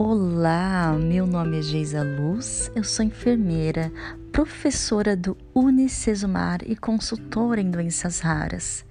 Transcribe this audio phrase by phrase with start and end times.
[0.00, 3.92] Olá, meu nome é Geisa Luz, eu sou enfermeira,
[4.30, 8.84] professora do Unicesumar e consultora em doenças raras.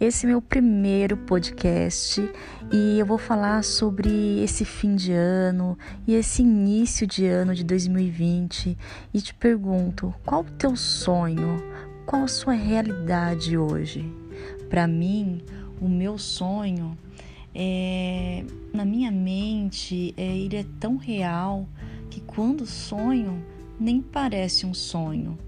[0.00, 2.18] Esse é meu primeiro podcast
[2.72, 5.76] e eu vou falar sobre esse fim de ano
[6.06, 8.78] e esse início de ano de 2020
[9.12, 11.62] e te pergunto, qual o teu sonho?
[12.06, 14.10] Qual a sua realidade hoje?
[14.70, 15.42] Para mim,
[15.78, 16.96] o meu sonho
[17.54, 21.68] é, na minha mente, é, ele é tão real
[22.10, 23.44] que quando sonho,
[23.78, 25.38] nem parece um sonho.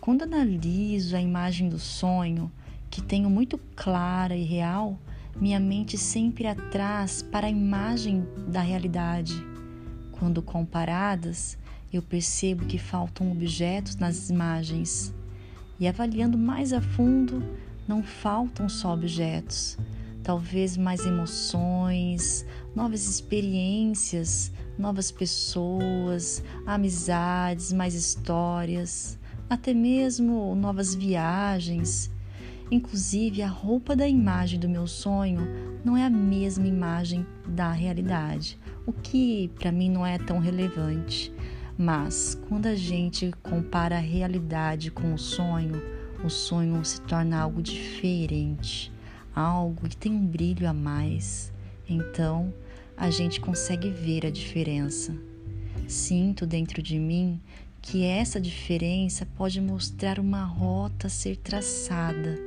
[0.00, 2.50] Quando analiso a imagem do sonho,
[2.90, 4.98] que tenho muito clara e real,
[5.36, 9.34] minha mente sempre atrás para a imagem da realidade.
[10.12, 11.58] Quando comparadas,
[11.92, 15.14] eu percebo que faltam objetos nas imagens.
[15.78, 17.42] E avaliando mais a fundo,
[17.86, 19.76] não faltam só objetos,
[20.22, 29.18] talvez mais emoções, novas experiências, novas pessoas, amizades, mais histórias,
[29.50, 32.10] até mesmo novas viagens.
[32.70, 35.46] Inclusive, a roupa da imagem do meu sonho
[35.84, 41.32] não é a mesma imagem da realidade, o que para mim não é tão relevante.
[41.76, 45.82] Mas quando a gente compara a realidade com o sonho,
[46.24, 48.91] o sonho se torna algo diferente
[49.34, 51.52] algo que tem um brilho a mais,
[51.88, 52.52] então
[52.96, 55.14] a gente consegue ver a diferença.
[55.88, 57.40] Sinto dentro de mim
[57.80, 62.38] que essa diferença pode mostrar uma rota a ser traçada,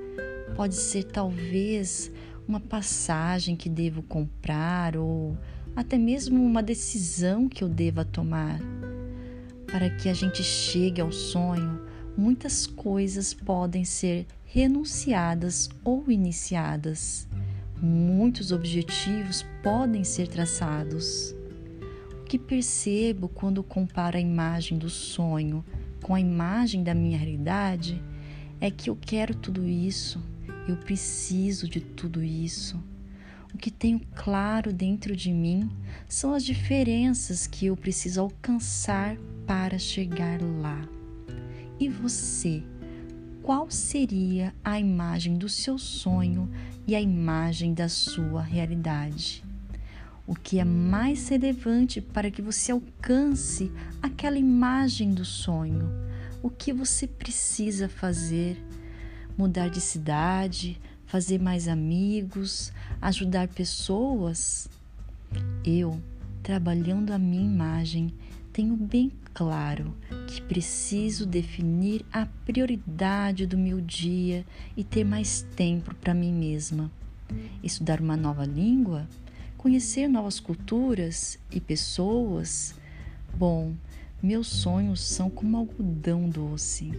[0.55, 2.11] pode ser talvez
[2.47, 5.37] uma passagem que devo comprar ou
[5.75, 8.59] até mesmo uma decisão que eu deva tomar.
[9.67, 11.81] Para que a gente chegue ao sonho,
[12.17, 17.27] muitas coisas podem ser renunciadas ou iniciadas.
[17.81, 21.35] Muitos objetivos podem ser traçados.
[22.21, 25.63] O que percebo quando comparo a imagem do sonho
[26.01, 27.99] com a imagem da minha realidade
[28.61, 30.21] é que eu quero tudo isso,
[30.67, 32.79] eu preciso de tudo isso.
[33.53, 35.69] O que tenho claro dentro de mim
[36.07, 40.87] são as diferenças que eu preciso alcançar para chegar lá.
[41.79, 42.63] E você?
[43.43, 46.49] Qual seria a imagem do seu sonho
[46.87, 49.43] e a imagem da sua realidade?
[50.25, 53.71] O que é mais relevante para que você alcance
[54.01, 55.87] aquela imagem do sonho?
[56.41, 58.57] O que você precisa fazer?
[59.37, 62.71] Mudar de cidade, fazer mais amigos,
[63.01, 64.69] ajudar pessoas?
[65.63, 65.99] Eu,
[66.41, 68.13] trabalhando a minha imagem,
[68.55, 69.93] tenho bem claro
[70.27, 74.45] que preciso definir a prioridade do meu dia
[74.77, 76.89] e ter mais tempo para mim mesma.
[77.61, 79.09] Estudar uma nova língua,
[79.57, 82.73] conhecer novas culturas e pessoas.
[83.37, 83.73] Bom,
[84.23, 86.93] meus sonhos são como algodão doce.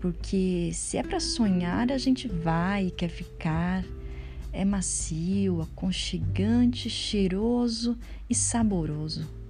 [0.00, 3.84] Porque se é para sonhar, a gente vai e quer ficar.
[4.52, 7.96] É macio, aconchegante, cheiroso
[8.28, 9.45] e saboroso.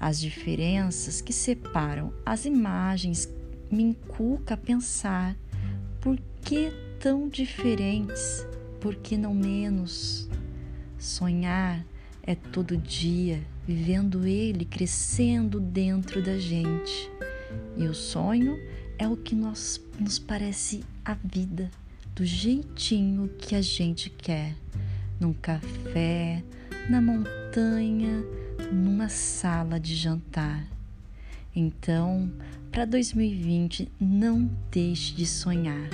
[0.00, 3.28] As diferenças que separam as imagens
[3.70, 5.36] me inculca a pensar
[6.00, 8.46] por que tão diferentes,
[8.80, 10.28] por que não menos?
[10.98, 11.84] Sonhar
[12.22, 17.10] é todo dia, vivendo ele crescendo dentro da gente.
[17.76, 18.58] E o sonho
[18.98, 21.70] é o que nós, nos parece a vida,
[22.14, 24.54] do jeitinho que a gente quer.
[25.20, 26.42] Num café,
[26.88, 28.24] na montanha,
[28.72, 30.66] numa sala de jantar.
[31.54, 32.30] Então,
[32.70, 35.88] para 2020, não deixe de sonhar.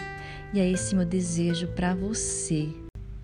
[0.52, 2.68] E é esse meu desejo para você.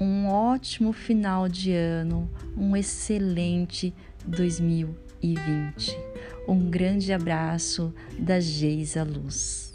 [0.00, 3.92] Um ótimo final de ano, um excelente
[4.26, 5.96] 2020.
[6.48, 9.70] Um grande abraço da Geisa Luz.